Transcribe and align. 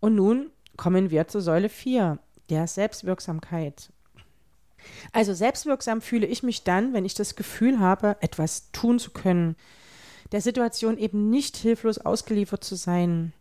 Und 0.00 0.14
nun 0.14 0.50
kommen 0.76 1.10
wir 1.10 1.28
zur 1.28 1.40
Säule 1.40 1.68
4, 1.68 2.18
der 2.50 2.66
Selbstwirksamkeit. 2.66 3.90
Also 5.12 5.34
selbstwirksam 5.34 6.00
fühle 6.00 6.26
ich 6.26 6.42
mich 6.42 6.62
dann, 6.64 6.92
wenn 6.92 7.04
ich 7.04 7.14
das 7.14 7.36
Gefühl 7.36 7.80
habe, 7.80 8.16
etwas 8.20 8.70
tun 8.72 8.98
zu 8.98 9.10
können, 9.10 9.56
der 10.32 10.40
Situation 10.40 10.98
eben 10.98 11.30
nicht 11.30 11.56
hilflos 11.56 11.98
ausgeliefert 11.98 12.62
zu 12.62 12.76
sein. 12.76 13.32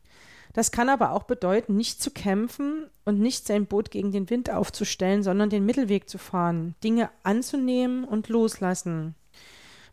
Das 0.53 0.71
kann 0.71 0.89
aber 0.89 1.11
auch 1.11 1.23
bedeuten, 1.23 1.75
nicht 1.75 2.01
zu 2.01 2.09
kämpfen 2.09 2.87
und 3.05 3.19
nicht 3.19 3.45
sein 3.45 3.67
Boot 3.67 3.91
gegen 3.91 4.11
den 4.11 4.29
Wind 4.29 4.49
aufzustellen, 4.49 5.21
sondern 5.21 5.51
den 5.51 5.65
Mittelweg 5.65 6.09
zu 6.09 6.17
fahren, 6.17 6.73
Dinge 6.83 7.11
anzunehmen 7.21 8.03
und 8.03 8.29
loslassen. 8.29 9.13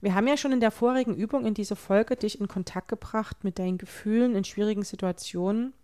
Wir 0.00 0.14
haben 0.14 0.26
ja 0.26 0.36
schon 0.36 0.52
in 0.52 0.60
der 0.60 0.70
vorigen 0.70 1.14
Übung 1.14 1.44
in 1.44 1.54
dieser 1.54 1.76
Folge 1.76 2.16
dich 2.16 2.40
in 2.40 2.48
Kontakt 2.48 2.88
gebracht 2.88 3.42
mit 3.42 3.58
deinen 3.58 3.78
Gefühlen 3.78 4.34
in 4.34 4.44
schwierigen 4.44 4.84
Situationen. 4.84 5.74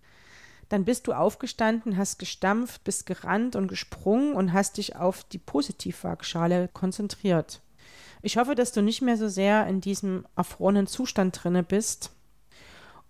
Dann 0.70 0.84
bist 0.84 1.08
du 1.08 1.12
aufgestanden, 1.12 1.96
hast 1.96 2.18
gestampft, 2.20 2.84
bist 2.84 3.04
gerannt 3.04 3.56
und 3.56 3.66
gesprungen 3.66 4.34
und 4.34 4.52
hast 4.52 4.78
dich 4.78 4.94
auf 4.94 5.24
die 5.24 5.38
Positivwaagschale 5.38 6.68
konzentriert. 6.72 7.60
Ich 8.22 8.36
hoffe, 8.36 8.54
dass 8.54 8.70
du 8.70 8.80
nicht 8.80 9.02
mehr 9.02 9.16
so 9.16 9.28
sehr 9.28 9.66
in 9.66 9.80
diesem 9.80 10.26
erfrorenen 10.36 10.86
Zustand 10.86 11.42
drinne 11.42 11.64
bist. 11.64 12.12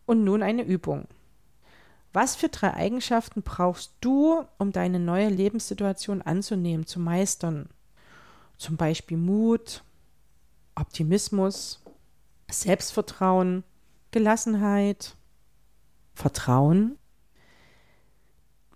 Und 0.07 0.25
nun 0.25 0.43
eine 0.43 0.63
Übung. 0.63 1.07
Was 2.15 2.35
für 2.35 2.49
drei 2.49 2.73
Eigenschaften 2.75 3.43
brauchst 3.43 3.93
du, 4.01 4.45
um 4.59 4.73
deine 4.73 4.99
neue 4.99 5.29
Lebenssituation 5.29 6.23
anzunehmen, 6.23 6.87
zu 6.87 6.99
meistern? 6.99 7.69
Zum 8.57 8.79
Beispiel 8.79 9.19
Mut, 9.19 9.85
Optimismus, 10.75 11.83
Selbstvertrauen, 12.51 13.65
Gelassenheit, 14.13 15.15
Vertrauen. 16.15 16.97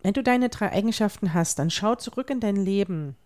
Wenn 0.05 0.13
du 0.13 0.23
deine 0.23 0.51
drei 0.51 0.71
Eigenschaften 0.71 1.33
hast, 1.33 1.59
dann 1.59 1.71
schau 1.71 1.95
zurück 1.95 2.29
in 2.29 2.39
dein 2.39 2.57
Leben. 2.57 3.17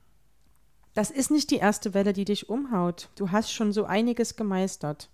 Das 0.94 1.10
ist 1.10 1.28
nicht 1.32 1.50
die 1.50 1.56
erste 1.56 1.92
Welle, 1.92 2.12
die 2.12 2.24
dich 2.24 2.48
umhaut. 2.48 3.08
Du 3.16 3.32
hast 3.32 3.52
schon 3.52 3.72
so 3.72 3.84
einiges 3.84 4.36
gemeistert. 4.36 5.10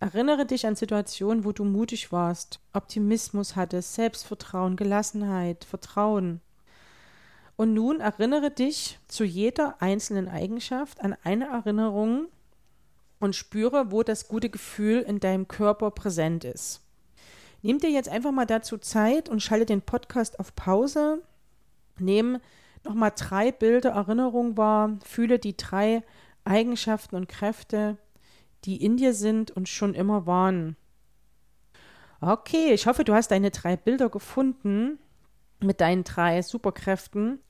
Erinnere 0.00 0.46
dich 0.46 0.66
an 0.66 0.74
Situationen, 0.74 1.44
wo 1.44 1.52
du 1.52 1.62
mutig 1.62 2.10
warst, 2.10 2.58
Optimismus 2.72 3.54
hattest, 3.54 3.94
Selbstvertrauen, 3.94 4.74
Gelassenheit, 4.74 5.64
Vertrauen. 5.64 6.40
Und 7.54 7.72
nun 7.72 8.00
erinnere 8.00 8.50
dich 8.50 8.98
zu 9.06 9.22
jeder 9.22 9.80
einzelnen 9.80 10.28
Eigenschaft 10.28 11.00
an 11.02 11.14
eine 11.22 11.46
Erinnerung, 11.46 12.26
und 13.20 13.34
spüre, 13.34 13.90
wo 13.90 14.02
das 14.02 14.28
gute 14.28 14.50
Gefühl 14.50 15.00
in 15.00 15.20
deinem 15.20 15.48
Körper 15.48 15.90
präsent 15.90 16.44
ist. 16.44 16.82
Nimm 17.66 17.80
dir 17.80 17.90
jetzt 17.90 18.08
einfach 18.08 18.30
mal 18.30 18.46
dazu 18.46 18.78
Zeit 18.78 19.28
und 19.28 19.42
schalte 19.42 19.66
den 19.66 19.82
Podcast 19.82 20.38
auf 20.38 20.54
Pause. 20.54 21.20
Nimm 21.98 22.38
nochmal 22.84 23.10
drei 23.16 23.50
Bilder 23.50 23.90
Erinnerung 23.90 24.56
wahr, 24.56 24.96
fühle 25.04 25.40
die 25.40 25.56
drei 25.56 26.04
Eigenschaften 26.44 27.16
und 27.16 27.28
Kräfte, 27.28 27.96
die 28.64 28.80
in 28.84 28.96
dir 28.96 29.12
sind 29.14 29.50
und 29.50 29.68
schon 29.68 29.94
immer 29.94 30.26
waren. 30.26 30.76
Okay, 32.20 32.72
ich 32.72 32.86
hoffe, 32.86 33.02
du 33.02 33.14
hast 33.14 33.32
deine 33.32 33.50
drei 33.50 33.76
Bilder 33.76 34.10
gefunden 34.10 35.00
mit 35.58 35.80
deinen 35.80 36.04
drei 36.04 36.42
Superkräften. 36.42 37.40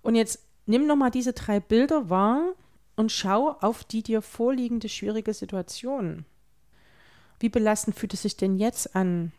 Und 0.00 0.14
jetzt 0.14 0.42
nimm 0.64 0.86
nochmal 0.86 1.10
diese 1.10 1.34
drei 1.34 1.60
Bilder 1.60 2.08
wahr 2.08 2.54
und 2.96 3.12
schau 3.12 3.58
auf 3.60 3.84
die 3.84 4.02
dir 4.02 4.22
vorliegende 4.22 4.88
schwierige 4.88 5.34
Situation. 5.34 6.24
Wie 7.40 7.50
belastend 7.50 7.98
fühlt 7.98 8.14
es 8.14 8.22
sich 8.22 8.38
denn 8.38 8.56
jetzt 8.56 8.96
an? 8.96 9.32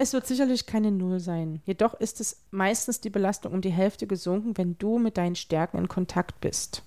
Es 0.00 0.12
wird 0.12 0.28
sicherlich 0.28 0.66
keine 0.66 0.92
Null 0.92 1.18
sein. 1.18 1.60
Jedoch 1.66 1.94
ist 1.94 2.20
es 2.20 2.44
meistens 2.52 3.00
die 3.00 3.10
Belastung 3.10 3.52
um 3.52 3.60
die 3.60 3.72
Hälfte 3.72 4.06
gesunken, 4.06 4.56
wenn 4.56 4.78
du 4.78 4.98
mit 4.98 5.16
deinen 5.16 5.34
Stärken 5.34 5.76
in 5.76 5.88
Kontakt 5.88 6.40
bist. 6.40 6.84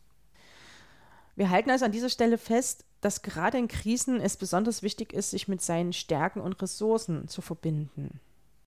Wir 1.36 1.50
halten 1.50 1.70
also 1.70 1.86
an 1.86 1.92
dieser 1.92 2.10
Stelle 2.10 2.38
fest, 2.38 2.86
dass 3.02 3.22
gerade 3.22 3.58
in 3.58 3.68
Krisen 3.68 4.22
es 4.22 4.38
besonders 4.38 4.82
wichtig 4.82 5.12
ist, 5.12 5.32
sich 5.32 5.50
mit 5.50 5.62
seinen 5.62 5.92
Stärken 5.92 6.40
und 6.40 6.62
Ressourcen 6.62 7.28
zu 7.28 7.42
verbinden. 7.42 8.22